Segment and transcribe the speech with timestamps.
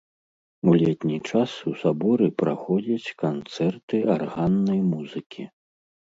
[0.69, 5.47] У летні час у саборы праходзяць канцэрты арганнай музыкі.